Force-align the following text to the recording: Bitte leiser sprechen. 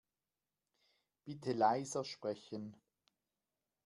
Bitte 1.25 1.53
leiser 1.53 2.03
sprechen. 2.03 2.75